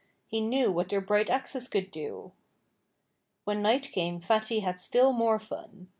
He 0.25 0.41
knew 0.41 0.71
what 0.71 0.89
their 0.89 0.99
bright 0.99 1.29
axes 1.29 1.67
could 1.67 1.91
do. 1.91 2.31
When 3.43 3.61
night 3.61 3.91
came 3.91 4.19
Fatty 4.19 4.61
had 4.61 4.79
still 4.79 5.13
more 5.13 5.37
fun. 5.37 5.89